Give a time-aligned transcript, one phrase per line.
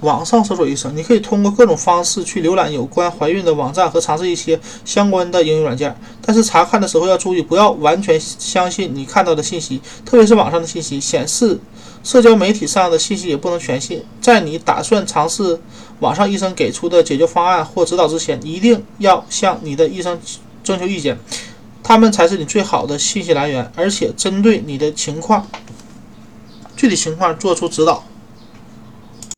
[0.00, 11.58] 网上搜索医生，你可以通过各种方式去浏览有关怀孕的网站和尝试一些相关的应用软件，但是查看的时候要注意不要完全相信你看到的信息，特别是网上的信息，显示
[12.04, 14.04] 社交媒体上的信息也不能全信。
[14.20, 15.60] 在你打算尝试
[15.98, 20.18] 网上医生给出的解决方案或指导之前，一定要向你的医生
[20.62, 21.18] 征求意见。
[21.82, 25.46] 他们才是你最好的信息来源，而且针对你的情况。
[26.76, 28.04] 具体情况做出指导。